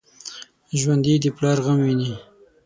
[0.79, 2.11] ژوندي د پلار غم ویني